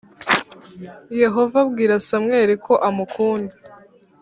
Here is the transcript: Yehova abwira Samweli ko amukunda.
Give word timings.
Yehova 1.21 1.55
abwira 1.65 1.93
Samweli 2.07 2.53
ko 2.65 2.73
amukunda. 2.87 3.53